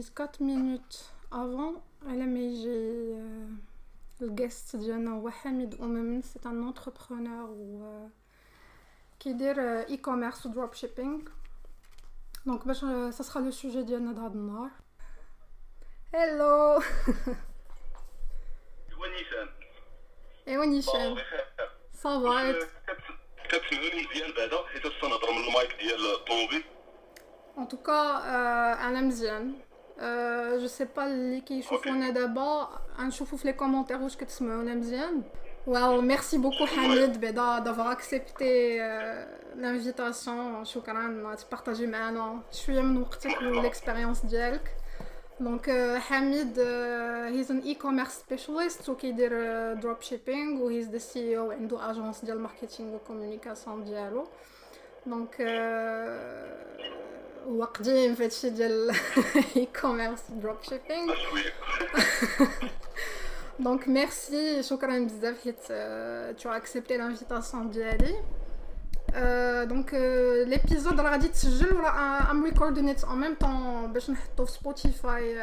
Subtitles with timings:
[0.00, 3.20] disons 4 minutes avant على ما يجي
[4.22, 8.08] ال guest ديالنا هو حميد أمم c'est un entrepreneur و
[9.20, 11.20] كيدير e-commerce و dropshipping
[12.46, 14.70] donc باش ça sera le sujet ديالنا دهاد النهار
[16.14, 16.82] hello
[18.90, 19.48] ايوا نيشان
[20.48, 21.16] ايوا نيشان
[21.94, 22.58] ça va
[23.44, 26.64] كتسمعوني مزيان بعدا حيت تنهضر من المايك ديال الطوموبيل
[27.58, 28.18] en tout cas
[28.88, 29.69] أنا مزيان
[30.60, 32.68] je sais pas اللي كيشوفونا دابا
[32.98, 35.22] غنشوفو في les commentaires واش كتسمعونا مزيان
[35.66, 38.78] wow merci beaucoup حميد بعدا d'avoir accepté
[39.56, 44.76] l'invitation شكرا تبارطاجي معنا شوية من وقتك وال expérience ديالك
[45.40, 49.32] donc حميد he's an e-commerce specialist وكيدير
[49.74, 54.26] dropshipping و he's the CEO عنده agence ديال marketing و communication ديالو
[55.06, 55.36] donc
[57.48, 58.90] هو قديم في هادشي ديال
[59.56, 61.14] e-commerce dropshipping
[63.58, 65.66] donc merci شكرا بزاف حيت
[66.38, 68.16] t'as accepté l'invitation ديالي
[69.64, 69.94] donc
[70.46, 75.42] l'épisode راه غادي تسجل ولا I'm recording it en même temps باش نحطو في Spotify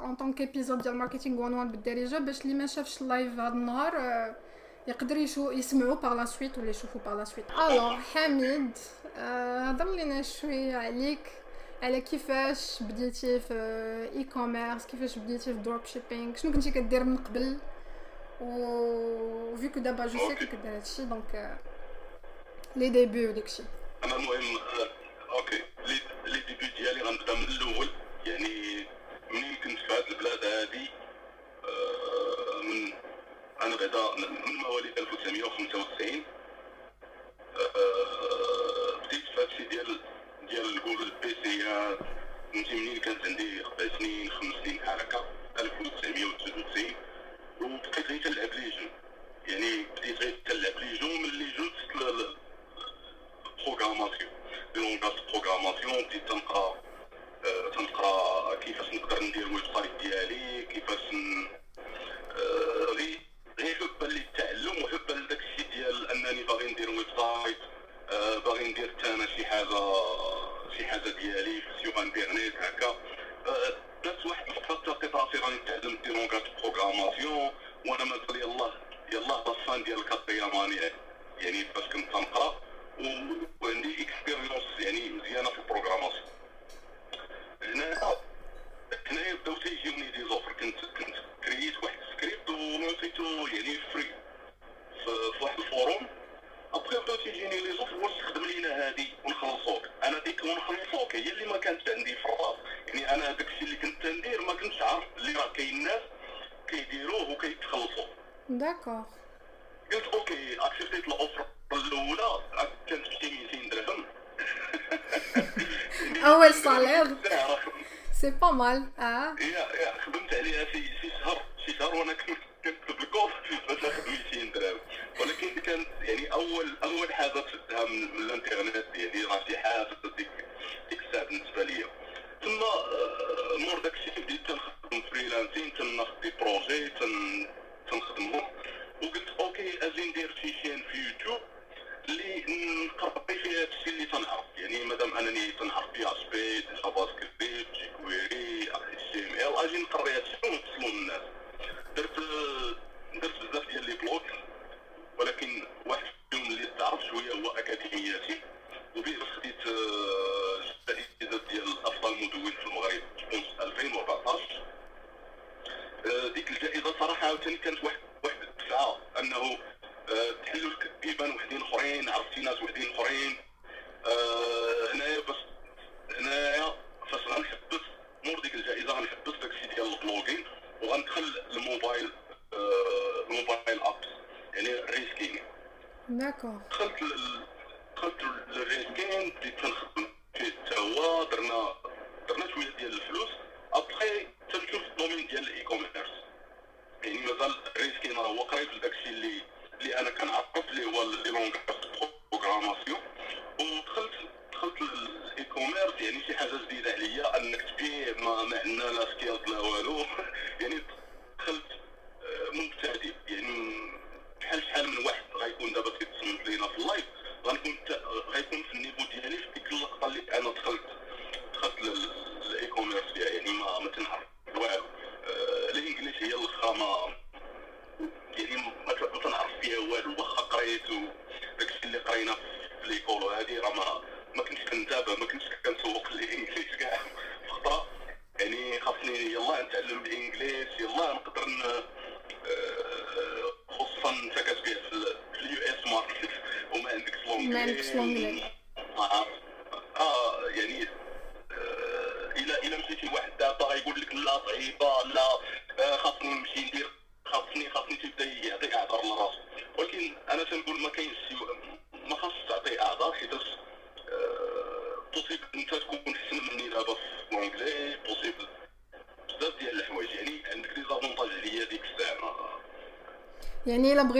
[0.00, 3.92] en tant qu'épisode ديال marketing 101 بالدارجه باش اللي ما شافش ال live هذا النهار
[4.88, 8.78] يقدر يشو يسمعوا par la suite ولا يشوفوا par la suite alors حميد
[9.16, 11.30] هضر لينا شوية عليك
[11.82, 13.54] على كيفاش بديتي في
[14.16, 17.58] e-commerce كيفاش بديتي في dropshipping شنو كنتي كدير من قبل
[18.40, 21.58] و فيكو دابا جو سي كدير هادشي donc
[22.76, 23.62] les débuts وداكشي
[24.04, 24.58] أنا المهم
[25.30, 25.62] OK
[26.26, 27.88] les débuts ديالي غنبدا من الأول
[28.26, 28.86] يعني
[29.30, 30.90] منين كنت في هاد البلاد هادي
[32.64, 33.07] من
[33.62, 36.24] أنا بعدا من مواليد 1995
[39.04, 40.00] بديت في هادشي ديال
[40.48, 41.98] ديال نقول البيسيات
[42.52, 45.24] فهمتي منين كانت عندي أربع سنين خمس سنين بحال هكا
[45.58, 46.92] 1999
[47.60, 48.86] وبقيت غير تلعب les jeux.
[49.46, 51.72] يعني بديت غير تلعب les jeux من les jeux
[53.66, 54.30] programmation
[54.74, 56.74] langage programmation بديت تنقرا
[57.74, 60.98] تنقرا كيفاش نقدر ندير ويب سايت ديالي كيفاش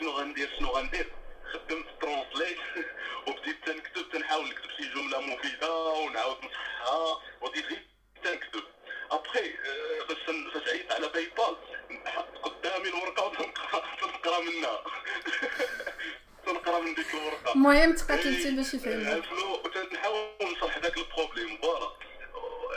[0.00, 1.06] شنو غندير شنو غندير؟
[1.52, 2.58] خدمت translate
[3.28, 7.82] وبديت تنكتب تنحاول نكتب شي جملة مفيدة ونعاود نصحها وبديت غير
[8.24, 8.62] تنكتب.
[9.10, 9.52] ابخي
[10.26, 11.56] تن- فاش عيطت على PayPal
[12.08, 14.84] حط قدامي الورقة وتنقرأ تنقرأ منها.
[16.46, 17.52] تنقرأ من ديك الورقة.
[17.52, 21.58] المهم تقاتلتي باش يفهموا عرفلو تنحاول نصلح داك ال problème.
[21.62, 21.90] voilà.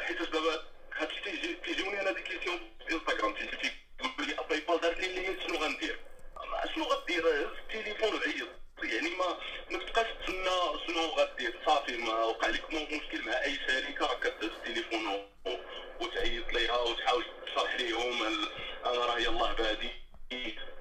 [0.07, 0.63] حيت دابا
[0.97, 5.57] هاد تيجي تيجيوني أنا ديك question في انستغرام تيجي تيقول لي PayPal دارت لي شنو
[5.57, 5.99] غندير؟
[6.51, 8.47] ما شنو غدير؟ هز التليفون وعيط
[8.83, 9.37] يعني ما
[9.71, 11.53] ما تبقاش تسنى شنو غدير.
[11.65, 15.27] صافي ما وقع لك مشكل مع أي شركة راك كدز التليفون
[16.01, 18.23] وتعيط ليها وتحاول تشرح ليهم
[18.85, 19.89] أنا راه يلاه بادي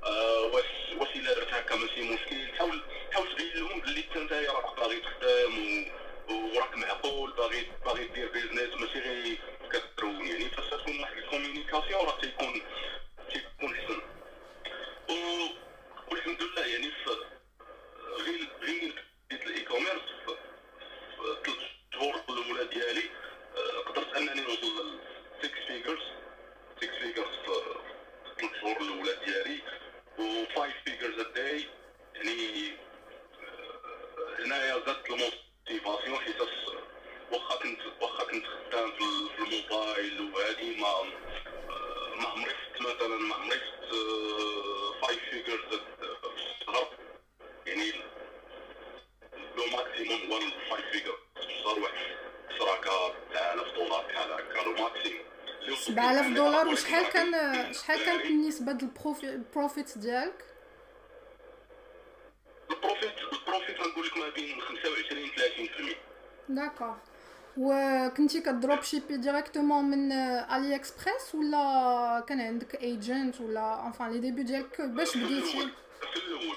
[0.04, 0.64] آه، واش
[0.96, 2.56] واش إلا درت هكا ماشي مشكل.
[2.58, 2.82] حاول
[3.12, 5.86] حاول تبين لهم بلي أنت راك باغي تخدم
[6.30, 9.38] وراك معقول باغي باغي دير business ماشي غير
[9.72, 10.26] كترون.
[10.26, 12.62] يعني فاش تكون واحد ال communication راه تيكون
[13.32, 14.00] تيكون حسن.
[16.10, 17.39] والحمد لله يعني في
[18.24, 20.36] غير غير ال e-commerce في
[21.44, 21.58] ثلاث
[21.94, 23.02] شهور الاولى ديالي
[23.86, 25.00] قدرت انني نوصل ل
[25.42, 26.02] 6 figures
[26.76, 27.52] 6 figures في
[28.40, 29.58] ثلاث شهور الاولى ديالي
[30.18, 31.64] و 5 figures day
[32.14, 32.72] يعني
[34.38, 36.48] هنايا زادت ال motivation حيتاش
[37.32, 41.02] واخا كنت واخا كنت خدام في ال- في الموبايل وهادي ما
[42.20, 43.60] ما عمري مثلا ما عمري
[45.02, 46.88] 5 figures في الشهر
[47.66, 47.92] يعني
[49.56, 52.16] le maximum هو 5 figure في الشهر واحد
[52.50, 53.74] 10 9000
[54.54, 55.24] دولار maximum.
[55.76, 60.44] 7000 دولار؟ وشحال كان شحال كانت النسبة ديال ال profi- ال profit ديالك؟
[62.70, 65.96] ال profit ال profit غنقول لك ما بين 25 30%
[66.48, 66.94] d'accord
[67.56, 74.80] وكنتي ك dropshipper directement من AliExpress ولا كان عندك agent ولا enfin les débuts ديالك
[74.80, 75.50] باش في بديتي؟
[76.12, 76.56] في الأول.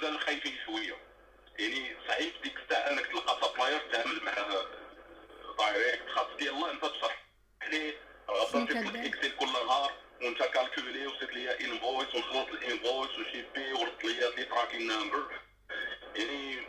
[0.00, 0.96] shipping مازال خايفين شوية.
[1.58, 4.66] يعني صعيب ديك الساعة أنك تلقى supplier تعامل معاه
[5.58, 7.24] direct خاص ديال الله أنت تشرح
[7.70, 7.94] ليه
[8.30, 9.92] غادي تكتب كدير؟ Excel كل نهار
[10.22, 15.40] وأنت calculer وصيفط ليا invoice ونخلص ال invoice و shipper ورد ليا les tracking number
[16.16, 16.66] يعني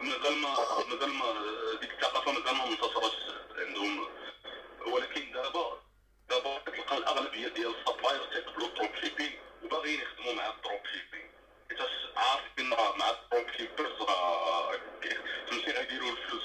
[0.00, 0.54] مازال ما
[0.88, 1.26] مازال ما
[1.80, 3.14] ديك الثقافه مازال ما منتشرش
[3.58, 4.08] عندهم.
[4.86, 5.82] ولكن دابا
[6.28, 11.31] دابا كتلقى الأغلبية ديال ال suppliers تيقبلوا ال dropshipping وباغيين يخدموا مع ال dropshipping
[12.16, 14.78] عارفين راه مع راه
[15.50, 16.42] فهمتي غيديروا الفلوس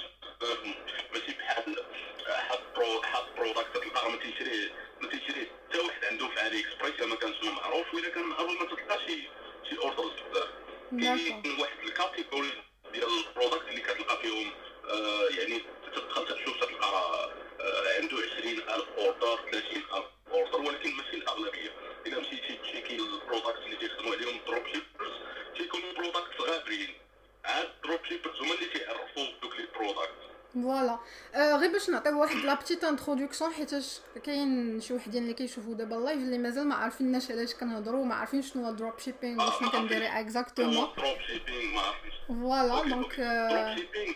[1.13, 1.85] ماشي بحال
[2.27, 7.05] حد برو حد product تلقاه ما تيشريه ما تيشريه حتى واحد عنده في AliExpress الا
[7.05, 9.01] ما كانش معروف والا كان معروف ما تلقاش
[9.69, 10.49] شي orders بزاف
[10.91, 14.51] كاين واحد ال category ديال ال product اللي كتلقى فيهم
[14.89, 15.63] آه يعني
[15.95, 16.87] تدخل تشوف تلقى
[17.59, 21.71] آه عنده 20000 order 30000 order ولكن ماشي الاغلبيه
[22.07, 25.13] الا مشيتي checker ال product اللي عليهم ال dropshippers
[25.57, 26.95] تيكونوا product غابرين
[27.45, 30.13] عاد ال dropshippers هما اللي تيعرفوا دوك les product
[30.53, 30.99] voilà
[31.35, 36.01] غير باش نعطيو واحد la petite introduction حيتاش كاين شي وحدين اللي كيشوفوا دابا ال
[36.01, 40.03] live اللي مازال ما عارفيناش علاش كنهضروا ما عارفين شنو هو ال dropshipping وشنو كندير
[40.03, 40.87] exactement
[42.27, 44.13] voilà donc drop shipping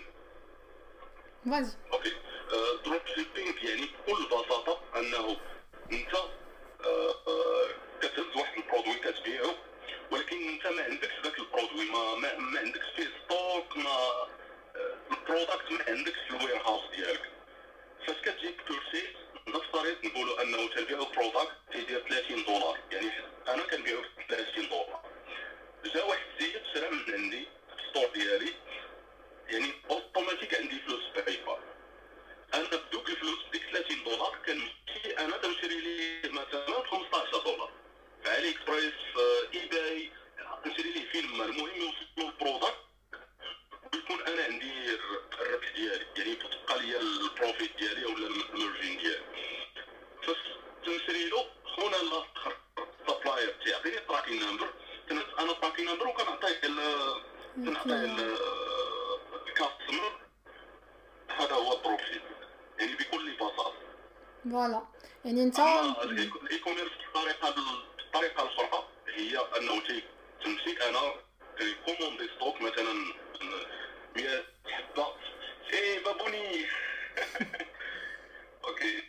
[1.51, 2.11] vas-y OK
[2.85, 5.37] dropshipping يعني بكل بساطة أنه
[5.91, 6.11] انت
[8.01, 9.51] كتهز واحد ال produit كتبيعو
[10.11, 14.27] ولكن انت ما عندكش ذاك ال produit ما ما, ما عندكش فيه stock ما
[15.11, 17.29] ال product ما عندكش في ال warehouse ديالك.
[18.07, 19.15] فاش كتجيك purchase
[19.47, 23.11] نفترض نقولوا أنه تنبيعو product تيدير 30 دولار يعني
[23.47, 25.03] أنا كنبيعو ب 30 دولار.
[25.85, 28.53] جا واحد السيد شرا من عندي في ال store ديالي
[29.49, 31.70] يعني اوتوماتيك عندي فلوس PayPal
[32.53, 37.71] أنا بدوك الفلوس بديك 30 دولار كنمشي أنا تنشري لي مثلا ب 15 دولار.
[38.23, 40.11] في AliExpress في eBay
[40.65, 42.75] نشري ليه فيلم المهم يوصل له ال product
[43.93, 44.95] ويكون أنا عندي
[45.39, 49.25] الربح ديالي يعني تبقى ليا ال profit ديالي ولا ال margin ديالي.
[50.23, 50.37] فاش
[50.85, 52.57] تنشري له خونا الآخر
[53.09, 54.73] ال supplier تيعطيني ال tracking number
[55.39, 56.59] أنا ال tracking number وكنعطيه
[57.55, 58.37] كنعطيه
[59.47, 60.11] ال customer
[61.37, 62.21] هذا هو ال dropship
[62.81, 63.73] يعني بكل بساطه
[64.51, 64.81] voilà.
[65.25, 67.55] يعني انت ال e-commerce بالطريقة
[67.97, 70.03] بالطريقة الاخرى هي أنه تي
[70.43, 71.13] تمشي أنا
[71.85, 72.93] نكوموندي stock مثلا
[74.15, 75.07] 100 حبه
[75.73, 76.65] اي بابوني
[78.63, 79.03] okay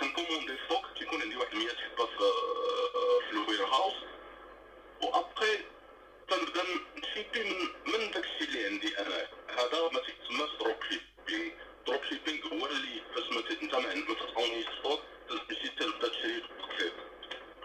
[0.00, 2.18] تنكوموندي stock تيكون عندي واحد 100 حبه في
[3.26, 3.94] في ال warehouse
[5.02, 5.58] وابخي
[6.28, 6.62] تنبدا
[6.96, 9.26] نشيبي من من داكشي اللي عندي أنا
[9.58, 11.52] هذا ما تيتسماش dropshipping
[11.86, 16.40] dropshipping هو اللي فاش ما ت- انت ما عندك ما تتعونيش stock تمشي تبدا تشري
[16.40, 16.92] بالتقسيط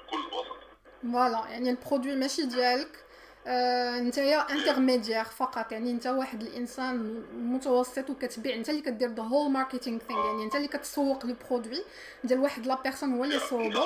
[0.07, 0.59] بكل بساطه
[1.03, 3.05] voilà يعني ال produit ماشي ديالك
[3.47, 9.51] آه نتايا intermédiaire فقط يعني انت واحد الإنسان متوسط وكتبيع انت اللي كدير the whole
[9.51, 11.83] marketing thing يعني انت اللي كتسوق le produit
[12.23, 13.81] ديال واحد la personne هو اللي يصوبو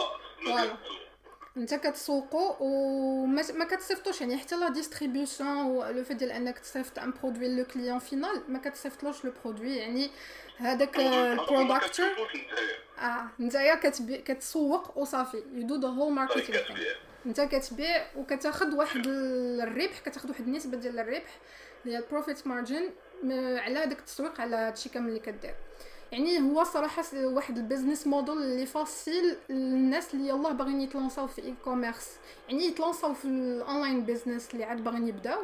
[0.45, 0.73] voilà.
[1.57, 7.13] انت كتسوقو وما ما كتصيفطوش يعني حتى la distribution le fait ديال انك تصيفط un
[7.21, 10.09] produit le client final ما كتصيفطلوش le produit يعني
[10.57, 12.07] هذاك ال producteur
[12.99, 13.75] آه نتايا
[14.25, 16.79] كتسوق وصافي you do the whole marketing thing
[17.25, 21.39] انت كتبيع وكتاخذ واحد الربح كتاخذ واحد النسبة ديال الربح
[21.85, 22.89] اللي هي ال profit margin
[23.57, 25.55] على داك التسويق على هادشي كامل اللي كدير.
[26.11, 31.41] يعني هو صراحة واحد ال business model اللي facile للناس اللي يلاه باغيين يتلونساو في
[31.41, 32.09] e-commerce
[32.49, 35.39] يعني يتلونساو في ال online business اللي عاد باغيين يبداو.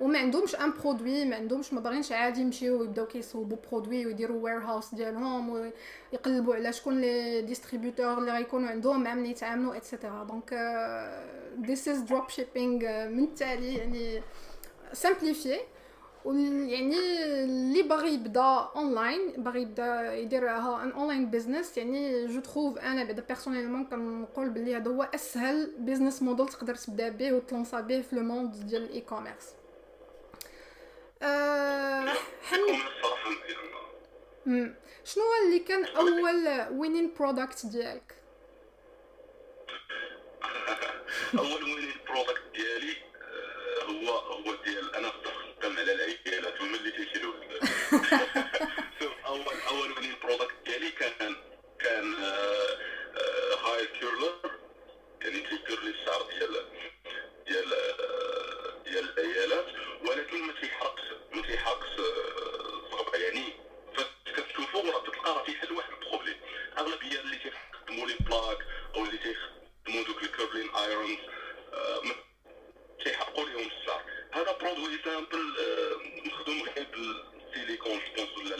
[0.00, 4.94] وما عندهمش un produit ما عندهمش ما باغينش عادي يمشيو ويبداو كيصوبوا produit ويديروا warehouse
[4.94, 5.50] ديالهم
[6.12, 10.54] ويقلبوا على شكون les distributeurs اللي غيكونوا عندهم مع من يتعاملوا et cetera
[11.66, 14.22] donc this is dropshipping من التالي يعني
[14.92, 15.58] simplifié
[16.24, 16.94] يعني
[17.44, 23.24] اللي باغي يبدا اونلاين باغي يبدا يدير un online business يعني je trouve أنا بعدا
[23.28, 28.22] personnellement كنقول بلي هذا هو اسهل business model تقدر تبدا به وتلونسا به في le
[28.22, 29.59] monde ديال ال e-commerce
[33.30, 33.70] مزيان
[34.46, 34.74] مم.
[35.04, 38.14] شنو اللي كان أول winning product ديالك
[41.38, 47.34] أول winning product ديالي آه، هو هو ديال أنا خدام على العيالات هما اللي تيشريو
[49.26, 51.36] أول أول winning product ديالي كان
[51.78, 52.14] كان
[53.64, 54.50] hair curler
[55.20, 56.79] يعني تيكير لي الشعر ديال
[68.30, 68.58] plaque
[68.96, 71.18] أو اللي تيخدموا دوك ال curling irons
[73.04, 78.56] تيحرقوا لهم الشعر هذا produit simple آه، مخدوم غير بالسيليكون je pense ولا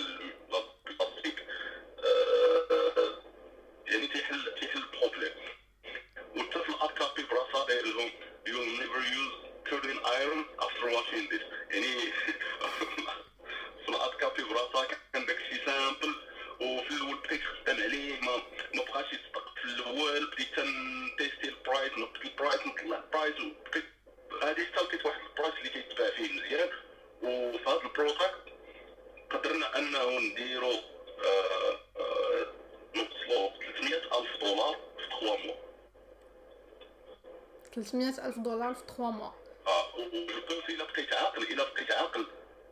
[38.31, 39.31] 300 ألف دولار في 3 mois
[39.67, 42.27] آه و je pense الا بقيت عاقل الا بقيت عاقل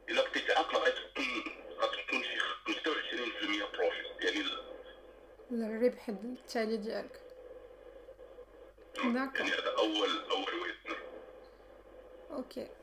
[0.08, 1.44] الا بقيت عاقل غتكون
[1.80, 4.44] غتكون شي 25% profit يعني
[5.52, 7.20] الربح التالي ديالك.
[8.96, 10.27] d'accord يعني هذا أول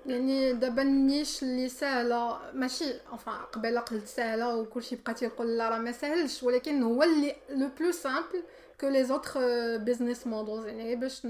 [0.06, 5.70] يعني دابا ال niche اللي ساهلة ماشي enfin قبيلة قلت ساهلة وكلشي بقيتي تقول لا
[5.70, 8.44] راه ما ساهلش ولكن هو اللي le plus simple
[8.82, 9.40] que les autres
[9.78, 11.22] business models يعني باش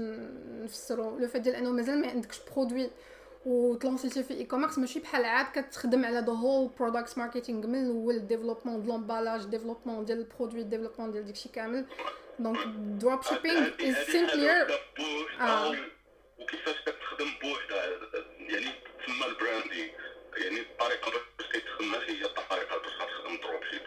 [0.64, 2.90] نفسروا le fait ديال انه مازال ما عندكش produit
[3.46, 8.82] وتلونسيتي في e-commerce ماشي بحال عاد كتخدم على the whole product marketing من الأول développement
[8.82, 11.86] de l'emballage développement ديال ال produit développement ديال داكشي كامل.
[12.38, 12.58] donc
[13.00, 14.66] dropshipping is simpler
[15.40, 15.70] آه.
[16.38, 17.86] وكيفاش كتخدم بوحدها
[18.48, 18.70] يعني
[19.06, 19.90] تسمى ال branding
[20.36, 23.82] يعني الطريقة باش كيتخدم ماشي هي الطريقة باش غتخدم dropship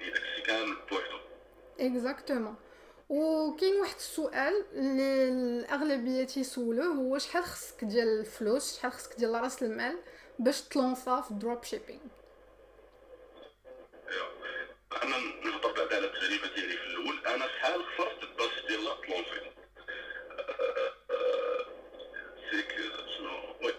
[0.00, 1.18] يعني داكشي كامل بوحدو.
[1.80, 2.56] exactement
[3.08, 9.62] وكاين واحد السؤال اللي الأغلبية تيسولوه هو شحال خصك ديال الفلوس شحال خصك ديال رأس
[9.62, 9.98] المال
[10.38, 12.00] باش تلونسا في ال dropshipping
[15.02, 17.26] أنا نهضر بعدا على التجربة ديالي في الأول.
[17.26, 19.52] أنا شحال خسرت باش ديال تلونسي
[22.50, 22.72] سيك
[23.16, 23.72] شنو وي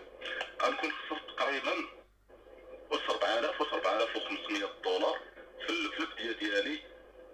[0.63, 1.73] أنا كنت خسرت تقريبا
[2.91, 5.19] واش 4000 واش 4500 دولار
[5.65, 6.79] في ال- في البدايه ديالي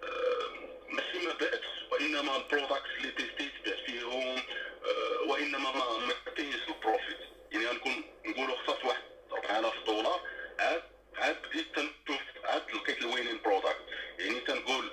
[0.03, 0.49] آه،
[0.89, 4.37] ماشي ما بعتش وإنما ال products اللي تيستيت بعت فيهم
[4.85, 7.17] آه، وإنما ما ما كاينش ال profit.
[7.51, 10.21] يعني غنكون نقولوا خسرت واحد 4000 دولار
[10.59, 10.83] عاد
[11.15, 13.81] عاد بديت تنشوف عاد لقيت ال winning product
[14.19, 14.91] يعني تنقول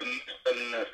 [0.00, 0.86] بالنسبة للناس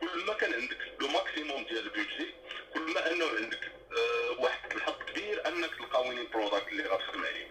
[0.00, 2.34] كل ما كان عندك le maximum ديال ال budget
[2.74, 7.48] كل ما أنه عندك آه، واحد الحظ كبير أنك تلقى وينين برودكت اللي غتخدم عليه.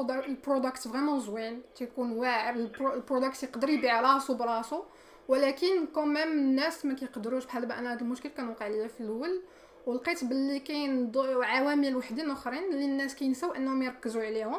[0.00, 4.82] ال product vraiment زوين تيكون واعر ال pro- ال product يقدر يبيع راسو براسو
[5.28, 9.00] ولكن quand même الناس ما كيقدروش بحال دابا أنا هذا المشكل كان وقع ليا في
[9.00, 9.42] الأول
[9.86, 14.56] ولقيت باللي كاين عوامل وحدين أخرين اللي الناس كينساو أنهم يركزوا عليهم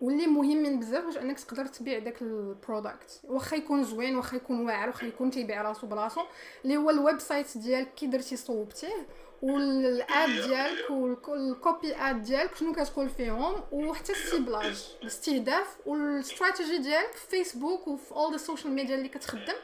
[0.00, 4.66] واللي مهمين بزاف باش أنك تقدر تبيع داك ال product واخا يكون زوين واخا يكون
[4.66, 6.20] واعر واخا يكون تيبيع راسو براسو
[6.64, 9.06] اللي هو ال website ديالك كي درتي صوبتيه
[9.42, 16.78] وال ad ديالك وال copy ad ديالك شنو كتقول فيهم؟ وحتى ال ciblage الاستهداف والاستراتيجي
[16.78, 19.54] ديالك في فيسبوك وفي all ال social media اللي كتخدم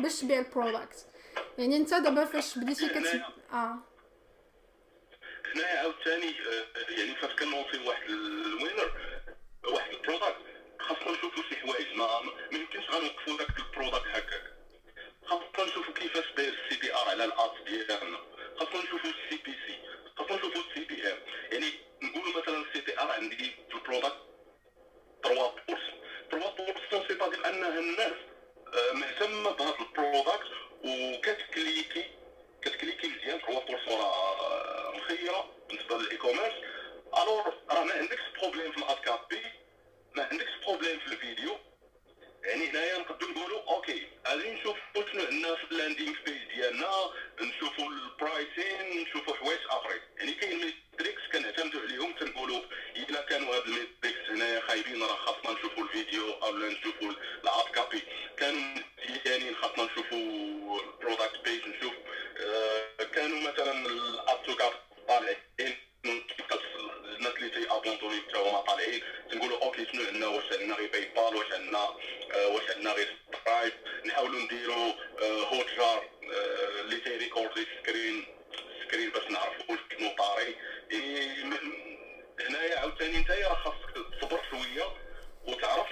[0.00, 1.06] باش تبيع ال product
[1.58, 3.78] يعني انت دابا فاش بديتي كت آه.
[5.54, 8.92] هنايا عاوتاني آه، يعني فاش كنوصي واحد ال winner
[9.72, 10.36] واحد ال product
[10.80, 14.42] خاصنا نشوفوا شي حوايج ما ما يمكنش غنوقفوا داك ال product هكاك.
[15.26, 18.18] خاصنا نشوفوا كيفاش داير ال CPR على ال ads ديالنا.
[18.62, 19.78] نشوفوا ال CPC
[20.36, 21.18] نشوفوا ال CPM
[21.52, 23.36] يعني نقولوا مثلا ال CPR عندي
[23.70, 24.16] في ال product
[25.24, 25.54] 3
[26.90, 28.12] 3 سي بادير انها الناس
[28.92, 30.50] مهتمه بهذا البرودكت
[30.84, 32.04] وكتكليكي
[32.62, 36.16] كتكليكي مزيان 3 راه مخيره بالنسبة للاي
[37.22, 38.20] الور راه ما عندكش
[38.72, 39.42] في الاد كابي
[40.14, 40.50] ما عندكش
[40.98, 41.58] في الفيديو
[42.44, 46.90] يعني هنايا نقدروا نقولوا أوكي غادي نشوفوا شنو عندنا في اللاندينغ بيج ديالنا
[47.40, 50.00] نشوفوا البرايسين نشوفوا حوايج آخرين.
[50.16, 52.60] يعني كاين ميتريكس كنعتمدوا عليهم تنقولوا
[52.96, 57.10] إلا كانوا هاد ال metrics هنايا خايبين راه خاصنا نشوفوا الفيديو أو نشوفوا
[57.44, 58.02] ال ad copy
[58.36, 61.94] كانوا مزيانين خاصنا نشوفوا ال product page نشوف
[62.40, 62.90] آه،
[63.50, 64.74] مثلا ال add to cart
[65.08, 65.36] طالعين.
[65.60, 65.89] الناس اللي
[67.60, 71.88] تي ابونطوني حتى هما طالعين تنقولوا OK شنو عندنا واش عندنا غير PayPal واش عندنا
[72.46, 73.72] واش عندنا غير Stripe
[74.04, 74.92] نحاولوا نديروا
[75.22, 76.08] Hotjar
[76.80, 78.26] اللي تيريكوردي screen
[78.84, 80.54] screen باش نعرفوا شنو طاري
[82.40, 84.84] هنايا عاوتاني نتايا راه خاصك تصبر شوية
[85.44, 85.88] وتعرف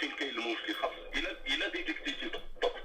[0.00, 2.76] فين كاين المشكل خاص الا الا ديتيكتيتي بالضبط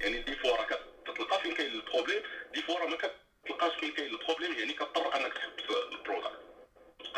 [0.00, 0.66] يعني des fois راه
[1.06, 2.22] كتلقى فين كاين ال problème
[2.54, 6.47] des fois راه ما كتلقاش فين كاين ال problème يعني كضطر انك تحبس ال product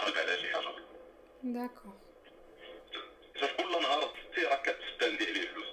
[0.01, 0.75] تقلب على شي حاجة
[1.43, 1.93] d'accord.
[3.57, 5.67] كل نهار تي راك كتستاندي عليه فلوس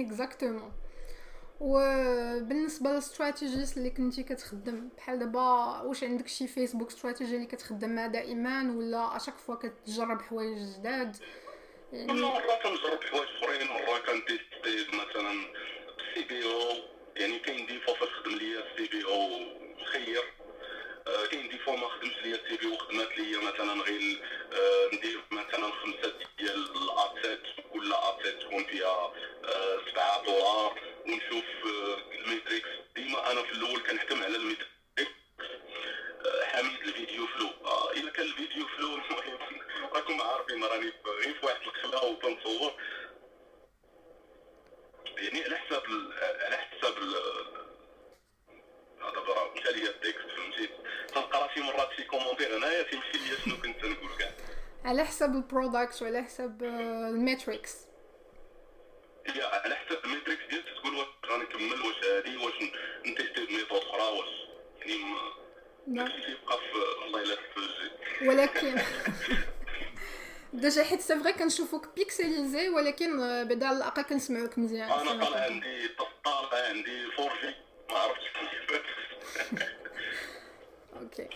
[0.00, 0.72] exactement
[1.60, 8.06] وبالنسبه لل strategies اللي كنتي كتخدم بحال دابا واش عندك شي Facebook strategy اللي كتخدمها
[8.06, 11.16] دائما ولا à chaque fois كتجرب حوايج جداد؟
[11.90, 15.32] كل يعني مرة كنجرب حوايج أخرين مرة كنتيستي مثلا
[16.00, 16.76] ال CBO
[17.16, 19.28] يعني كاين des fois فاش خدم ليا ال CBO
[19.84, 20.22] خير
[21.06, 25.20] آه، كاين des fois ما خدمش ليا ال CBO خدمات ليا مثلا غير آه، ندير
[25.30, 27.40] مثلا خمسة ديال الاتسيت
[27.72, 29.12] كل اتسيت تكون فيها
[29.44, 30.80] آه، سبعة دولار.
[31.06, 32.68] ونشوف آه، الميتريكس.
[32.96, 34.70] ديما أنا في الأول كنحكم على الميتريكس.
[36.42, 37.50] حميد الفيديو فلو.
[37.96, 38.96] إلا كان الفيديو فلو
[39.94, 42.72] راكم عارفين راني غير في واحد الخلا وكنصور
[45.16, 45.82] يعني على حساب
[46.22, 46.94] على حساب
[49.00, 50.29] هذا برا مشى ليا التكست.
[51.50, 54.30] راسي مرات شي كومونتير هنايا تيمشي ليا شنو كنت نقول كاع.
[54.84, 57.76] على حسب البرودكت وعلى حسب آه، الميتريكس.
[59.28, 62.54] على حساب الميتريكس ديالك تقول واش غنكمل واش هادي واش
[63.06, 64.28] نتيستي بميثود أخرى واش
[64.86, 65.14] يعني
[65.86, 68.28] داكشي تيبقى في الله في الجي.
[68.28, 68.74] ولكن
[70.52, 74.90] ديجا حيت سي فري كنشوفوك بيكسيليزي ولكن آه، بعدا على الأقل كنسمعوك مزيان.
[74.90, 75.40] أنا طالع.
[75.44, 75.88] عندي
[76.24, 77.54] طالع عندي فورجي
[77.90, 78.24] ما عرفتش
[78.68, 78.80] كيفاش
[81.00, 81.28] OK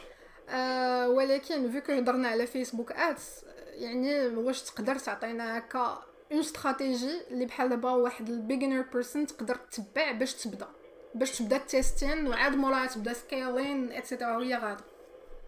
[0.49, 7.47] آه ولكن فيكو هضرنا على Facebook ads يعني واش تقدر تعطينا هكا une stratégie اللي
[7.47, 10.69] بحال دابا واحد ال beginner person تقدر تتبع باش تبدا
[11.15, 14.85] باش تبدا testing وعاد موراها تبدا scaling et cetera وهي غادا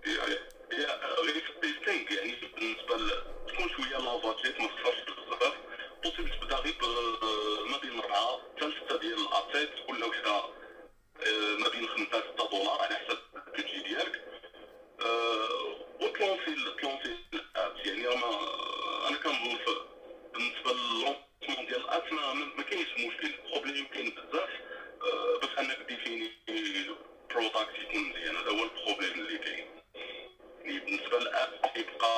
[0.05, 0.19] هي
[0.73, 0.87] هي
[1.23, 2.97] غير في ال testing يعني بالنسبة
[3.49, 5.55] تكون شوية لافاتشيت ما تخسرش بزاف
[6.05, 6.75] possible تبدا غير
[7.71, 10.49] ما بين 4 حتى 6 ديال الاتيت كل وحده آه،
[11.59, 14.23] ما بين 5 6 دولار على حسب البيجي ديالك.
[16.01, 19.59] وتلونسي تلونسي ال ads يعني راه أنا كنظن
[20.35, 24.51] بالنسبة لل lancement ديال ال ads ما, كاينش مشكل ال problème كاين بزاف.
[25.03, 26.31] آه، باش أنك ديفيني
[27.31, 29.67] product يكون مزيان هذا هو ال problème اللي كاين.
[30.65, 32.13] يعني بالنسبة للاب كيبقى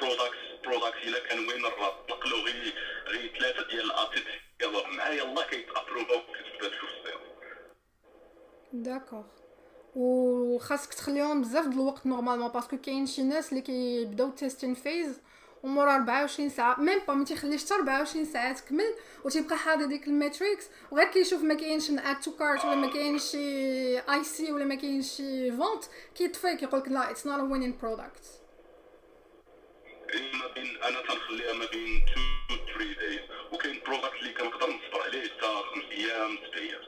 [0.00, 2.74] برودكت برودكت إلا كان وين الراب نقلو غير
[3.06, 4.24] غير ثلاثة ديال الابيت
[4.62, 7.18] يلا مع يلا كيتابروفا وكتبدا تشوف السير
[8.72, 9.24] داكوغ
[9.96, 15.20] وخاصك تخليهم بزاف د الوقت نورمالمون باسكو كاين شي ناس اللي كيبداو تيستين فيز
[15.62, 20.66] ومورا 24 ساعة ميم با ما تيخليش حتى 24 ساعة تكمل وتيبقى حاضر ديك الماتريكس
[20.90, 24.74] وغير كيشوف ما كاينش اد تو كارت ولا ما كاينش شي اي سي ولا ما
[24.74, 28.24] كاينش شي فونت كيطفي كيقول لك لا it's not a winning product
[30.14, 32.02] ما بين أنا تنخليها ما بين
[32.48, 33.20] 2 3 days
[33.52, 36.80] وكاين product اللي كنقدر نصبر عليه حتى 5 أيام 6 أيام.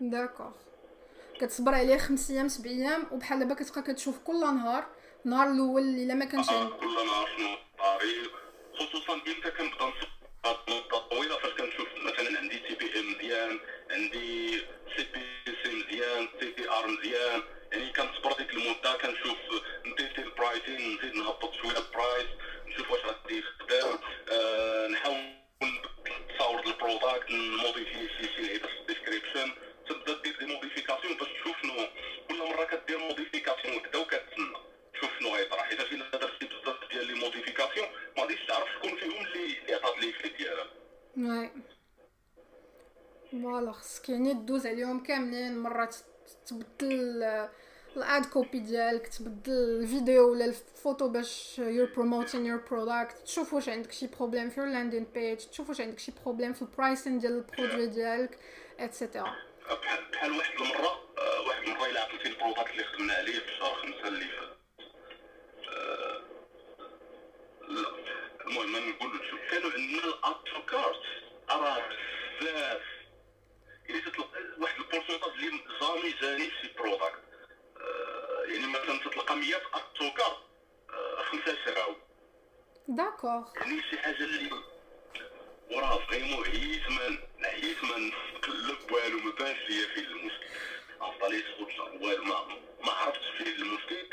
[0.00, 0.50] d'accord
[1.40, 4.86] كتصبر عليه خمس أيام سبع أيام وبحال دابا كتبقى كتشوف كل نهار
[5.26, 8.30] النهار الأول إلا ما كانش آه، كل نهار شنو طاري
[8.74, 9.92] خصوصا إمتى كنبدا
[10.44, 13.58] المده طويلة فاش كنشوف مثلا عندي CPM مزيان
[13.90, 14.58] عندي
[14.96, 19.38] CPC مزيان CPR مزيان يعني كنصبر ديك المدة كنشوف
[19.86, 22.28] نتيستي ال pricing نزيد نهبط شوية ال price
[22.66, 23.98] نشوف واش غادي يخدم
[24.32, 25.30] آه نحاول
[26.34, 29.52] تصاور ال product نموديفي شي شي لعيبه في ال description
[31.10, 31.86] modification باش تشوف شنو
[32.28, 34.56] كل مرة كدير modification وحده وكتسنى.
[34.94, 39.26] تشوف شنو غيطرح حيت الا درتي بزاف ديال les modifications ما غاديش تعرف شكون فيهم
[39.26, 40.66] اللي اللي عطات لي في ديالها.
[41.18, 41.50] واي
[43.32, 45.58] voilà خصك يعني دوز عليهم كاملين.
[45.58, 46.04] مرة ت-
[46.46, 47.22] تبدل
[47.96, 53.68] ال ad copy ديالك تبدل الفيديو ولا الفوتو باش you're promoting your product تشوف واش
[53.68, 57.18] عندك شي problème في ال landing page تشوف واش عندك شي problème في ال pricing
[57.18, 58.38] ديال ال produit ديالك
[58.80, 59.36] et cetera
[59.74, 63.56] بحال بحال واحد المرة؟ آه، واحد المرة الا عطيتي ال product اللي خدمنا عليه في
[63.58, 64.56] شهر خمسة اللي فات.
[65.68, 66.22] آه،
[67.68, 67.88] لا.
[68.46, 71.00] المهم نقول شوف كانوا عندنا الابتو كارت
[71.50, 71.82] راه
[72.40, 72.82] بزاف.
[73.88, 74.28] يعني تطلق
[74.58, 77.20] واحد البورسونتاج اللي زامي جاني في برودكت
[77.80, 80.36] آه، يعني مثلا تطلق 100 ابتو كارت
[81.24, 81.94] خمسة شراو
[82.88, 84.50] داكوغ يعني شي حاجة اللي
[85.70, 88.12] وراه فريمون عييت ما عييت ما
[88.48, 90.46] نقلب والو ما بانش ليا فين المشكل
[91.02, 91.44] انستاليت
[92.00, 92.46] والو ما
[92.84, 94.06] ما عرفتش فيه المشكل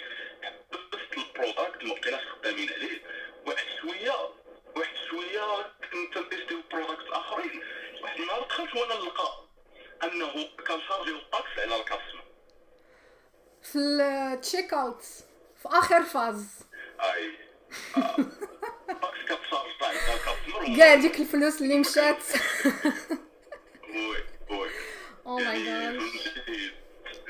[0.43, 3.01] حبست ال product ما بقيناش خدامين عليه.
[3.45, 4.11] واحد شوية
[4.75, 5.61] واحد شوية
[5.91, 7.61] كنت نتيستيو product آخرين.
[8.01, 9.47] واحد النهار دخلت وأنا نلقى
[10.03, 12.23] أنه كنشارجيو ال tax على ال customer.
[13.63, 15.03] في ال checkout
[15.61, 16.60] في آخر phase.
[17.01, 17.31] أي.
[18.89, 20.77] ال tax كتشارج تاع ال customer.
[20.77, 22.23] كاع ديك الفلوس اللي مشات.
[23.97, 24.69] oui oui
[25.25, 26.71] أو ماي يعني جاد فهمتي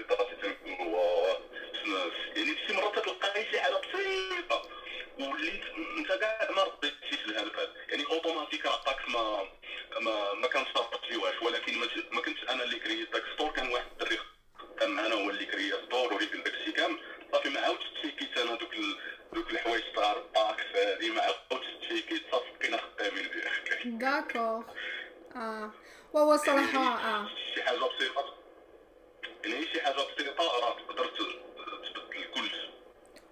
[0.10, 1.38] دراسي تنكون هو
[1.84, 4.62] شنو- يعني شي مرات تلقاي شي حاجة بسيطه
[5.19, 5.63] وليت
[5.97, 9.43] انت كاع ما رديتيش لهذا الباب يعني automatique ال tax ما
[10.01, 11.77] ما ما كنستارتيوهاش ولكن
[12.12, 14.17] ما كنتش أنا اللي كريت داك store كان واحد الدري
[14.80, 16.99] كان أنا هو اللي كريا store وريت داك الشيء كامل
[17.32, 18.97] صافي ما عاودتش تشيكيت أنا دوك ال-
[19.34, 23.51] دوك الحوايج تاع ال tax هادي ما عاودتش تشيكيت صافي بقينا خدامين بها
[23.86, 24.65] d'accord
[25.36, 25.71] آه
[26.17, 28.34] وهو صراحة آه شي حاجة بسيطة.
[29.45, 32.67] يعني شي حاجة بسيطة راه تقدر تبدل كلشي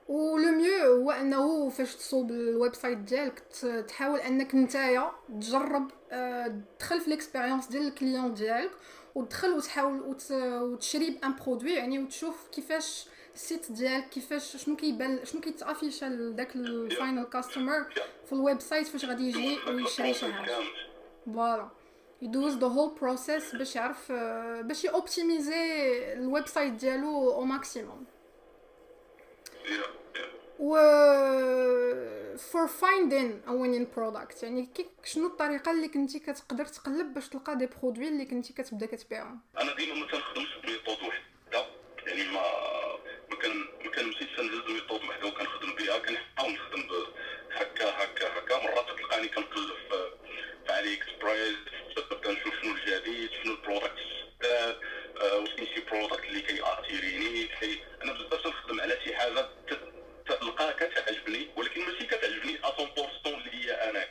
[0.08, 3.40] و le mieux هو أنه فاش تصوب ال website ديالك
[3.88, 8.72] تحاول أنك نتايا تجرب آه، تدخل في l'expérience ديال ال client ديالك
[9.16, 10.32] وتدخل وتحاول وت...
[10.32, 16.06] وتشري ب un produit يعني وتشوف كيفاش ال site ديالك كيفاش شنو كيبان شنو كيتافيشا
[16.06, 17.86] لداك ال final customer
[18.26, 20.58] في ال website فاش غادي يجي ويشري شي حاجة.
[21.26, 21.70] voilà.
[22.22, 24.12] يدوز the whole process باش يعرف
[24.62, 25.54] باش يوبتيميزي
[26.14, 28.06] ال website ديالو au maximum
[30.60, 30.78] و
[32.82, 34.44] finding a winning product.
[34.44, 34.70] يعني
[35.04, 39.76] شنو الطريقة اللي كنتي كتقدر تقلب باش تلقى des produits اللي كنتي كتبدا كتبيعهم؟ أنا
[39.76, 41.66] ديما ما كنخدمش ب method وحده
[42.08, 42.42] يعني ما
[43.30, 45.98] ما كان ما كنمشيش نهز method وحده وكنخدم بها.
[46.00, 46.84] كنحاول نخدم
[47.52, 48.64] هكا هكا هكا.
[48.64, 49.76] مرات تلقاني كنقلب
[50.66, 51.56] في علي اكسبريس
[52.26, 54.80] نبدا نشوف شنو الجديد شنو ال product الجداد
[55.22, 59.80] آه، واش كاين شي برودكت اللي كياتيريني كي أنا بزاف تنخدم على شي حاجة ت-
[60.28, 64.06] تلقاها كتعجبني ولكن ماشي كتعجبني 100% اللي هي أنا.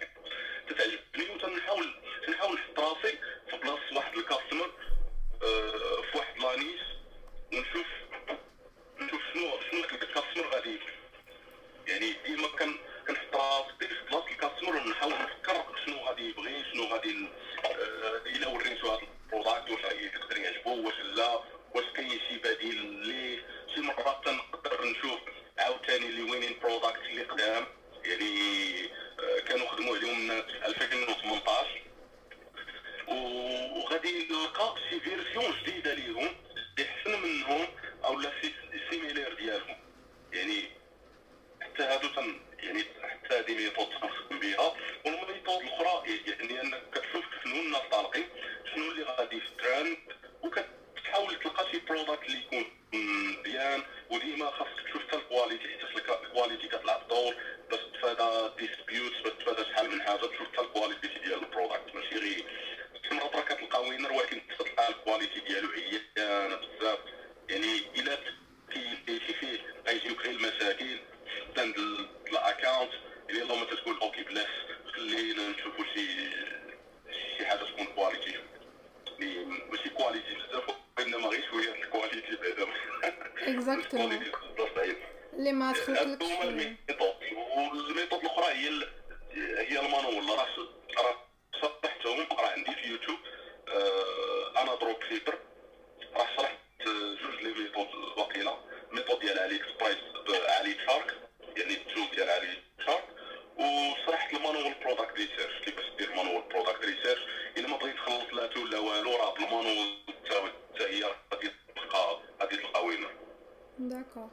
[0.69, 1.95] تتعجبني وتنحاول
[2.27, 3.19] تنحاول نحط راسي
[3.51, 4.71] في بلاصة واحد ال customer
[5.43, 6.81] آه، في واحد لانيش
[7.53, 7.87] ونشوف
[83.49, 84.97] exactement ال quality بزاف ضعيف
[85.33, 87.15] اللي ما هادو دخلتلكش هما في- ال method
[87.57, 88.89] وال method الاخرى هي ال-
[89.59, 91.17] هي ال manual راه ش- راه
[91.61, 93.19] شرحتهم راه عندي في يوتيوب
[93.69, 95.39] آه، أنا dropshipper
[96.17, 97.87] راه شرحت آه، جوج les méthodes
[98.19, 98.57] واقيلا
[98.93, 99.99] method ديال علي اكسبريس
[100.49, 101.15] AliShark
[101.57, 103.05] يعني ال tool ديال AliShark
[103.59, 107.21] وشرحت ال manual product research كيفاش دير manual product research
[107.57, 111.05] الا ما بغيت تخلص لا tool لا والو راه بال manual حتى هي
[111.35, 113.11] غادي تلقى غادي تلقى winner
[113.79, 114.31] d'accord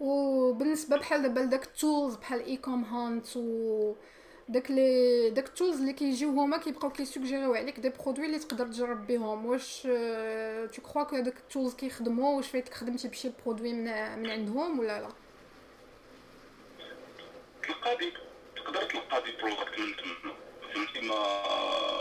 [0.00, 3.94] وبالنسبه بحال دابا لداك ال tools بحال Ecomhunt و
[4.48, 8.66] داك لي داك ال tools اللي كيجيو هما كيبقاو كيسوجيريو عليك des produits اللي تقدر
[8.66, 9.82] تجرب بهم واش
[10.72, 13.84] tu crois que داك ال tools كيخدموا واش فايتك خدمتي بشي produit من
[14.18, 15.08] من عندهم ولا لا؟
[17.62, 18.12] تلقى دي
[18.56, 20.34] تقدر تلقى des product من تما
[20.74, 21.14] فهمتي؟ ما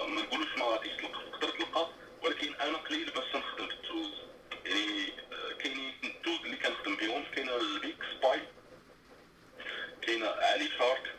[0.07, 1.87] ما نقولوش ما غاديش تلقى تقدر تلقى
[2.23, 4.13] ولكن أنا قليل باش نخدم بال tools.
[4.65, 5.16] يعني
[10.07, 11.13] كاينة AliShark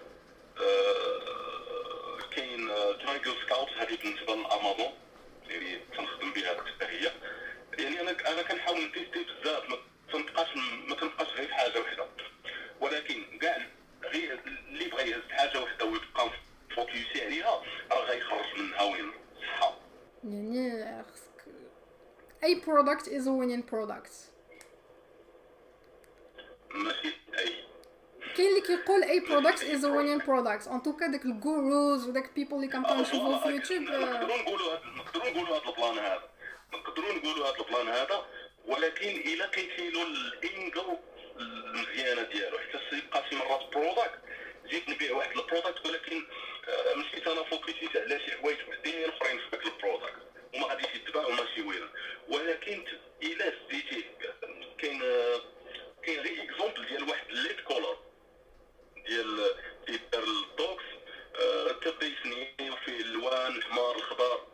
[0.60, 2.66] آه، كاين
[2.98, 4.92] Jungle Scout هذه بالنسبة لامازون
[5.48, 7.12] يعني تنخدم بها حتى هي
[7.78, 9.76] يعني أنا أنا كنحاول نتيستي بزاف ما
[10.12, 10.48] تنبقاش
[10.88, 12.06] ما تنبقاش غير حاجة وحدة.
[12.80, 13.66] ولكن كاع
[14.04, 16.30] غير اللي بغى يهز حاجة وحدة ويبقى
[16.76, 19.76] فوكيوسي عليها راه غيخرج منها win؟ صحة.
[20.24, 21.44] يعني خصك
[22.44, 24.12] أي product is a winning product
[26.74, 27.64] ماشي اي
[28.36, 32.08] كاين اللي كيقول any product is a winning product en tout cas داك ال gurus
[32.08, 33.16] وداك people اللي كنبقاو في
[33.48, 36.22] يوتيوب نقدروا نقولوا نقدروا نقولوا هاد ال plan هذا.
[36.72, 38.26] نقدروا نقولوا هاد ال plan هذا.
[38.66, 40.98] ولكن الا كيشيلوا الانجل
[41.40, 44.18] المزيانة ديالو؟ حتى يبقى شي مرات برودكت
[44.66, 46.26] جيت نبيع واحد البرودكت ولكن
[46.68, 50.16] آه، مشيت أنا فوكسيت على شي حوايج وحدين أخرين في ذاك البرودكت
[50.54, 51.88] وما غاديش يتباع وماشي وين
[52.28, 52.84] ولكن
[53.22, 54.04] الا شديتيه
[54.78, 55.40] كاين آه،
[56.02, 57.96] كاين غير اكزومبل ديال واحد الليد كولر
[59.08, 59.54] ديال
[59.86, 60.84] تيدار الدوكس
[61.40, 64.46] آه، تبدا يسنيو فيه الالوان الحمار الخضار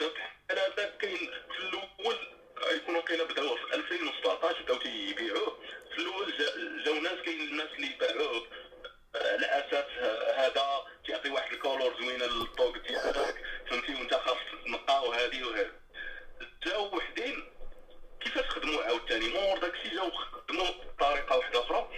[0.00, 1.16] بحال هذا كاين
[1.52, 2.16] في الأول
[2.62, 5.58] آه، يكونوا كاين بداو في 2017 بداو تيبيعوه
[5.94, 8.46] في الأول جا- جاو ناس كاين الناس اللي باعوه
[9.16, 9.84] آه، على أساس
[10.38, 13.42] هذا تيعطي واحد ال couleur زوينه لل dog ديالك.
[13.70, 14.36] فهمتي؟ وانت خاص
[14.66, 15.72] تنقى وهذه وهذه.
[16.66, 17.44] جاو وحدين
[18.20, 20.66] كيفاش خدموا عاوتاني؟ مور داكشي جاو خدموا
[20.98, 21.88] بطريقة واحدة أخرى.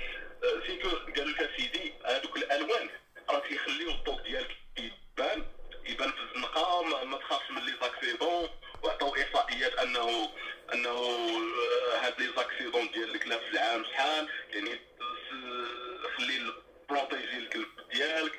[0.69, 2.89] c'est que قالوا لك سيدي هذوك الألوان
[3.31, 5.45] راه كيخليو الضوء ديالك يبان
[5.87, 8.49] يبان في الزنقه ما تخافش من لي زاكسيدون
[8.83, 10.29] وعطاو إحصائيات انه
[10.73, 14.71] أنه آه، هاد لي زاكسيدون ديال الكلاب في العام شحال يعني
[15.31, 18.33] س- خلي البروتيجي الكلب ديالك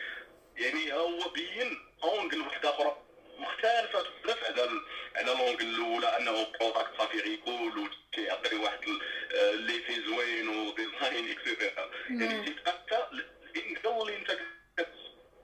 [0.58, 2.98] يعني هو بين اونجل وحده أخرى
[3.38, 9.02] مختلفة بزاف على ال- على لونجل الاولى انه برودكت صافي غيكول وتيعطي واحد ال-
[9.36, 12.22] آه، اللي فيه زوين وديزاين اكسيتيرا نعم.
[12.22, 13.10] يعني تيبقى
[13.56, 14.32] ال angle اللي انت
[14.78, 14.90] كت-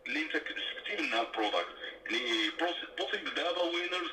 [0.08, 1.68] اللي انت شفتي منها ال product
[2.06, 2.50] يعني
[2.98, 4.12] possible دابا winners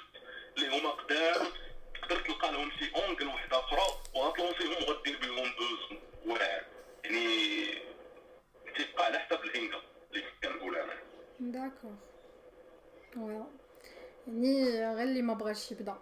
[0.57, 1.47] اللي هما قدام
[1.95, 3.83] تقدر تلقى لهم شي angle وحده أخرى
[4.15, 6.63] وغتلونسيهم وغدير بهم buzz واعر
[7.05, 7.65] يعني
[8.77, 9.83] تيبقى على حسب ال angle
[10.13, 10.93] اللي كنقول أنا
[11.40, 11.92] d'accord
[13.16, 13.45] oui
[14.27, 15.97] يعني غير اللي ما بغاش يبدا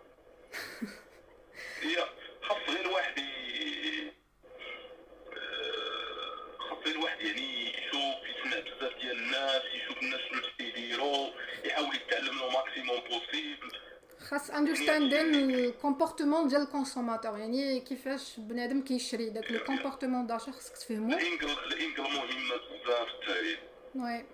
[1.81, 1.97] هي
[2.43, 4.13] خاص غير واحد ي-
[5.37, 11.31] آه، خاص غير واحد يعني يشوف يسمع بزاف ديال الناس يشوف الناس شنو تيديروا
[11.65, 13.71] يحاول يتعلم le maximum possible
[14.31, 20.53] خاص understanding ال comportement ديال ال consommateur يعني كيفاش بنادم كيشري داك le comportement d'achat
[20.53, 23.59] خصك تفهمو ال angle مهمه بزاف التعليم
[23.95, 24.25] oui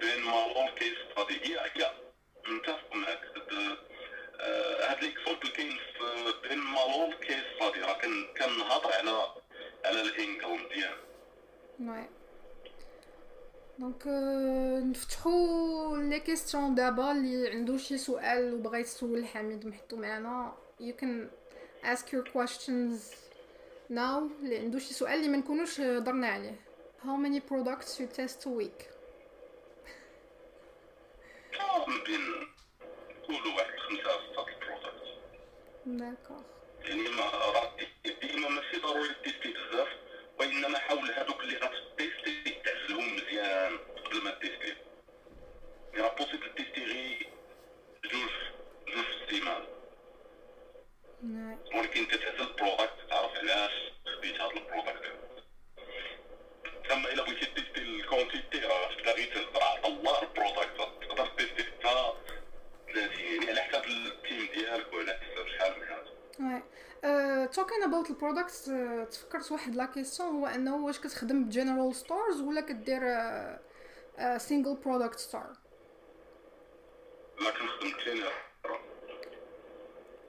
[0.00, 1.90] بين مالون case study هي هي
[2.48, 3.78] متفق معك هاد-
[4.90, 5.76] هاد l'exemple كاين
[6.48, 7.98] بين مالون case study راه
[8.38, 9.28] كنهضر على
[9.84, 10.96] على ال angle مزيان
[11.80, 12.08] oui
[13.78, 20.54] donc euh, نفتحو les questions دابا اللي عنده شي سؤال وبغى يسول حميد محطو معنا
[20.80, 21.28] can
[21.84, 23.14] ask your questions
[23.90, 24.30] now.
[24.42, 26.60] عنده شي سؤال اللي ما نكونوش هضرنا عليه.
[27.04, 28.94] How many products you test a week?
[31.88, 32.46] ما بين
[33.28, 34.44] نقولوا واحد خمسة ستة
[35.86, 36.42] d'accord
[36.84, 37.30] يعني ما
[38.22, 39.88] ديما ماشي ضروري تيستي بزاف
[40.40, 44.76] وإنما حاول هذوك اللي غتيستي تعزلهم مزيان قبل ما تيستي.
[45.94, 47.28] يعني possible تيستي غير
[48.04, 48.30] جوج
[48.88, 49.66] جوج في السيمانه
[51.74, 53.72] ولكن تتعزل ال product تعرف علاش
[54.06, 55.12] خديت هذا ال product
[56.92, 62.12] اما الا بغيتي تيستي ال quantité راه غير على الله ال product تقدر تيستي حتى
[62.94, 66.62] 30 يعني على حساب ال team ديالك وعلى حساب شحال من هذا Ouais.
[67.58, 71.94] Talking about the products uh, تفكرت واحد la question هو أنه واش كتخدم ب general
[71.94, 73.00] stores ولا كدير
[74.38, 75.46] single product store
[77.40, 78.32] لا كنخدم كلينر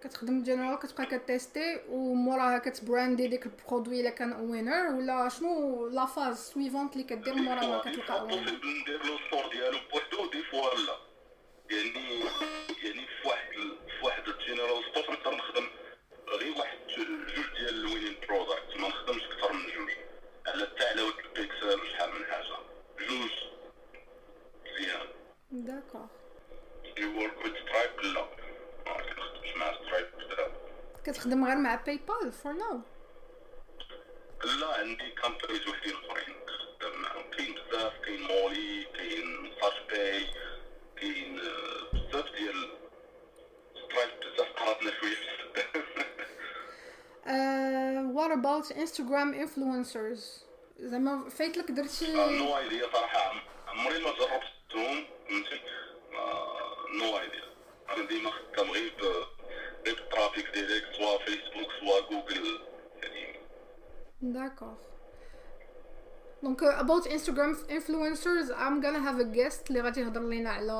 [0.08, 6.06] كتخدم جنرال كتبقى كتيستي وموراها كتبراندي ديك ال produit إلا كان winner ولا شنو la
[6.06, 10.70] phase suivante اللي كدير مورا ما كتلقى winner ندير له store ديالو بوحدو des fois
[10.76, 10.96] لا
[11.72, 12.20] يعني
[12.84, 13.52] يعني في واحد
[14.00, 15.68] في واحد ال general store نقدر نخدم
[16.28, 17.08] غير واحد جوج
[17.58, 19.92] ديال ال winning product ما نخدمش أكثر من جوج.
[20.48, 22.58] على حتى على ود البيكسل وشحال من حاجة.
[23.00, 23.32] جوج.
[24.66, 25.08] مزيان.
[25.52, 26.06] d'accord
[26.98, 28.22] you work with Stripe لا
[28.86, 30.52] ما كنخدمش مع Stripe دابا
[31.06, 32.82] كتخدم غير مع PayPal for now
[34.60, 36.36] لا عندي companies وحدين اخرين
[36.80, 40.26] خدام معاهم كاين بزاف كاين Mollie كاين Sage Pay
[40.96, 42.70] كاين آه، بزاف ديال
[43.76, 45.22] Stripe بزاف قراتنا شوية في
[45.76, 45.86] السد
[48.16, 50.44] what about Instagram influencers
[50.80, 55.60] زعما فايت لك درتي no idea صراحة عم- عمري ما جربتهم فهمتي
[57.00, 57.44] no idea
[57.90, 58.94] أنا ديما خدام غير
[59.85, 62.61] ب- غير بالترافيك ديريكت سوا فيسبوك سوا جوجل
[63.03, 63.41] يعني
[64.23, 64.77] D'accord.
[66.43, 70.73] Donc uh, about Instagram influencers, I'm gonna have a guest اللي غادي يهضر لينا على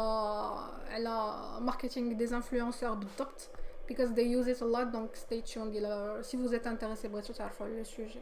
[0.91, 3.49] على ماركتينغ دي انفلونسور بالضبط
[3.93, 7.33] because they use it a lot donc stay tuned إلا si vous êtes intéressé بغيتو
[7.33, 8.21] تعرفوا على السوجي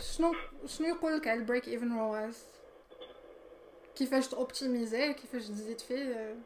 [0.00, 0.34] شنو
[0.66, 2.42] شنو يقول لك على البريك ايفن رواز
[3.96, 6.36] كيفاش توبتيميزيه كيفاش تزيد فيه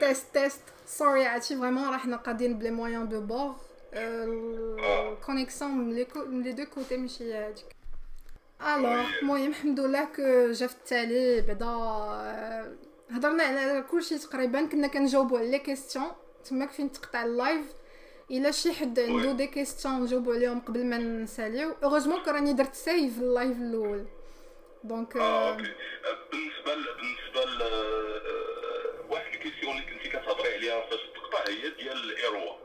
[0.00, 3.54] test test sorry عرفتي vraiment راه حنا قادين ب les moyens du bord
[3.94, 7.64] ال connexion من les deux côtés ماشي هاديك
[8.62, 12.76] alors المهم الحمد لله que جا في التالي بعدا
[13.10, 16.06] هضرنا على كلشي تقريبا كنا كنجاوبو على les questions
[16.44, 17.66] تماك فين تقطع ال live
[18.30, 19.32] الا شي حد عنده.
[19.32, 24.04] des questions نجاوبو عليهم قبل ما نساليو heureusement que راني درت save ال live الأول
[24.84, 25.16] donc
[31.48, 32.56] هي ديال ال ROAS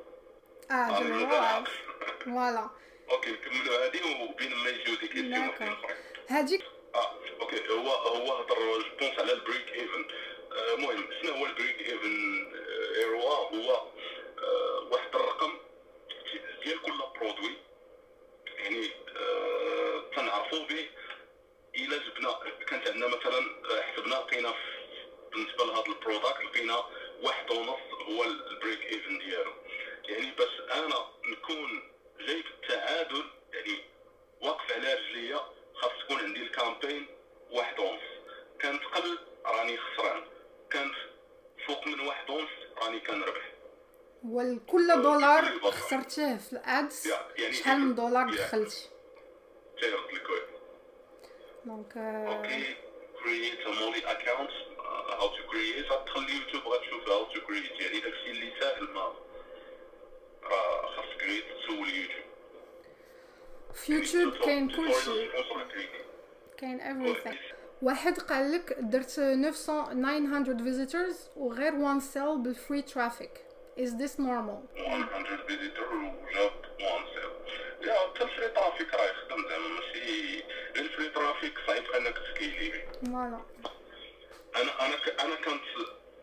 [0.71, 1.63] آه آه،.
[2.25, 2.69] voilà
[3.11, 5.75] okay نكملوا هذه وبين ما يجيو des questions اخرين
[6.29, 6.63] هاديك
[6.95, 7.69] آه okay.
[7.69, 10.05] هو هو هضر je pense على ال break even.
[10.51, 12.45] آه، المهم شنو هو ال break even؟
[12.95, 13.71] ROAS هو
[14.39, 15.53] آه، واحد الرقم
[16.63, 17.57] ديال كل produit.
[18.57, 20.89] يعني آه، تنعرفوا به
[21.75, 23.39] إلا جبنا كانت عندنا مثلا
[23.71, 24.53] آه، حسبنا لقينا
[25.31, 26.83] بالنسبة لهذا ال product لقينا
[27.21, 29.53] واحد ونص هو ال break even ديالو.
[30.05, 33.83] يعني باش أنا نكون جاي في التعادل يعني
[34.41, 35.39] واقف على رجليا
[35.73, 37.07] خاص تكون عندي ال campaign
[37.51, 38.01] واحد ونص.
[38.59, 40.23] كانت قل راني خسران.
[40.69, 40.95] كانت
[41.67, 42.49] فوق من واحد ونص
[42.83, 43.51] راني كنربح.
[44.25, 48.35] هو كل دولار خسرتيه في ال ads yeah، يعني شحال من دولار yeah.
[48.35, 48.89] دخلتي
[49.79, 50.43] تيرت الكويت
[51.65, 52.75] donc okay
[53.15, 54.01] create a Mollie
[55.21, 58.83] account uh, how to create غتدخل اليوتيوب غتشوف how to create يعني داكشي اللي ساهل
[58.83, 59.13] ما
[60.43, 62.25] راه خاصك غير تسول اليوتيوب
[63.73, 65.29] في يوتيوب كاين كلشي
[66.57, 67.37] كاين everything
[67.81, 73.31] واحد قال لك درت 900 900 visitors وغير one sale بال free traffic
[73.77, 74.59] is this normal?
[74.75, 76.51] 100 visitor وجاب
[76.81, 80.43] 1 sale yeah حتى ال free traffic راه يخدم زعما ماشي
[80.75, 83.41] ال free traffic صعيب انك تسكيلي به voilà
[84.55, 85.63] أنا أنا أنا كانت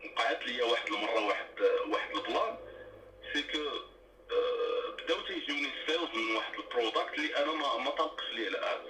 [0.05, 2.57] وقعت لي واحد المرة واحد واحد ال plan
[3.33, 3.59] c'est que
[4.31, 8.57] آه، بداو تيجوني sales من واحد ال product اللي أنا ما ما طلقش ليه ال
[8.57, 8.89] ads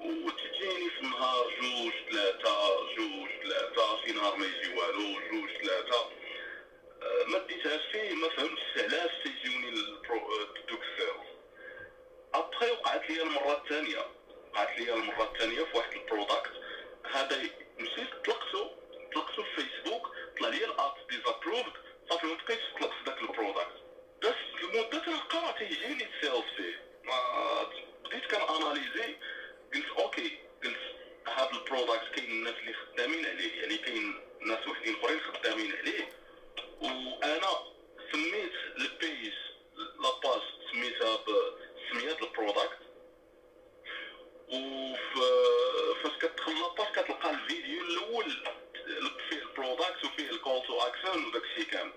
[0.00, 6.00] وتجيني في النهار جوج ثلاثة جوج ثلاثة شي نهار ما يجي والو جوج ثلاثة
[7.02, 11.26] آه، ما ديتهاش فيه ما فهمتش علاش تيجوني آه، دوك ال sales
[12.34, 14.06] ابخي وقعت لي المرة الثانية.
[14.52, 16.52] وقعت لي المرة الثانية في واحد ال product
[17.12, 17.42] هذا
[17.78, 18.70] مشيت طلقته
[19.14, 20.08] طلقته في فيسبوك
[20.38, 21.72] طلع لي ال ad disapproved
[22.10, 23.76] صافي ما بقيتش نطلق في ذاك ال product
[24.22, 27.16] بس لمده تلقى تيجيني ال sales فيه ما
[28.04, 29.16] بديت كناناليزي
[29.74, 30.78] قلت okay قلت
[31.28, 36.08] هذا ال product كاين الناس اللي خدامين عليه يعني كاين ناس وحدين اخرين خدامين عليه
[36.80, 37.48] وأنا
[38.12, 39.32] سميت ال page
[40.02, 40.40] la page
[40.72, 42.78] سميتها بسميات ال product
[44.52, 45.18] وف
[46.02, 48.32] فاش كتدخل la page كتلقى الفيديو الأول
[49.28, 51.92] فيه ال product وفيه ال call to action وداك الشيء كامل.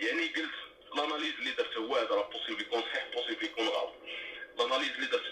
[0.00, 0.50] يعني قلت
[0.94, 3.92] ال analyse اللي درت هو هذا راه possible يكون صحيح possible يكون غلط.
[4.60, 5.22] ال analyse اللي درت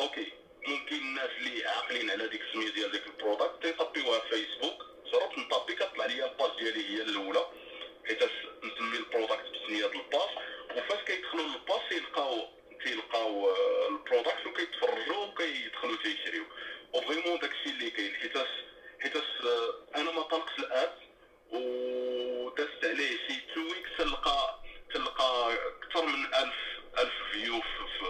[0.00, 0.32] okay
[0.66, 4.82] ممكن الناس اللي عاقلين على ديك السمية ديال ديك ال product تيطبيوها في فيسبوك.
[5.12, 7.46] جربت نطبي كطلع لي ال page ديالي هي الأولى
[8.06, 8.30] حيتاش
[8.64, 10.28] نسمي ال product بسمية ال page
[10.76, 12.48] وفاش كيدخلوا لل page تيلقاو
[12.86, 16.44] تيلقاو آه، ال product وكيتفرجوا وكيدخلوا تيشريو.
[16.92, 18.48] و vraiment داكشي اللي كاين حيتاش
[19.00, 20.92] حيتاش آه، أنا ما طلقش ال ad
[21.52, 24.60] ودازت عليه شي two weeks تلقى
[24.94, 26.54] تلقى أكثر من 1000
[26.98, 28.06] 1000 view في في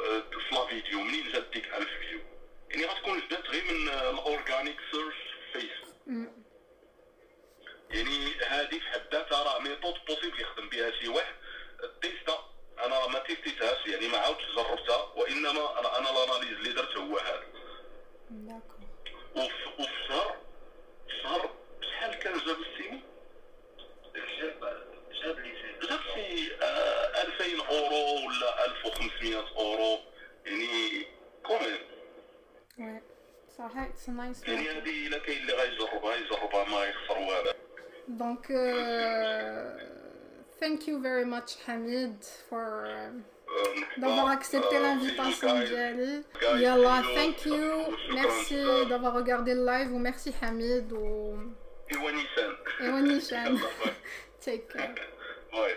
[0.00, 1.00] آه، في la vidéo.
[1.00, 2.20] منين جات ديك 1000 view؟
[2.70, 5.14] يعني غتكون جات غير من ال organic search
[5.52, 5.94] فيسبوك.
[7.90, 11.34] يعني هذه في حد ذاتها راه method possible يخدم بها شي واحد.
[12.02, 12.23] تيستا
[12.86, 17.18] أنا ما تيستيتهاش يعني ما عاودتش جربتها وإنما أنا أنا ال analyse اللي درت هو
[17.18, 17.42] هذا.
[19.36, 20.36] وفي الشهر
[21.08, 23.00] الشهر شحال كان جاب السيمي؟
[24.40, 24.84] جاب
[25.24, 25.52] جاب لي
[25.88, 29.98] جاب شي آه، 2000 أورو ولا 1500 أورو.
[30.46, 31.06] يعني
[31.46, 31.78] كومين
[32.78, 33.00] oui
[33.58, 37.52] صراحة it's nice يعني هذه إلا كاين اللي غيجربها يجربها ما يخسر والو.
[38.08, 38.46] donc
[40.60, 42.16] Thank you very much, Hamid,
[42.48, 43.10] for euh,
[43.98, 46.22] d'avoir accepté l'invitation d'y aller.
[46.60, 47.94] يلاه, thank you.
[48.14, 48.56] Merci
[48.88, 51.36] d'avoir regardé le live ou merci Hamid ou...
[51.90, 52.52] Ewanishan.
[52.80, 53.58] Ewanishan.
[54.40, 54.94] Take care.
[55.54, 55.76] Ouais,